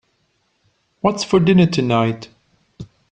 [1.01, 2.29] What's for dinner tonight?